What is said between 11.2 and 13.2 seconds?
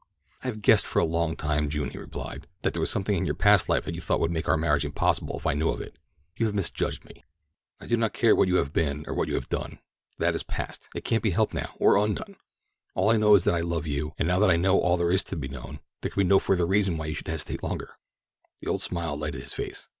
be helped now, or undone. All I